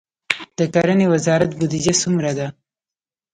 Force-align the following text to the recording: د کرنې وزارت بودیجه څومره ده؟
د 0.57 0.59
کرنې 0.73 1.05
وزارت 1.13 1.51
بودیجه 1.57 1.93
څومره 2.01 2.31
ده؟ 2.37 2.47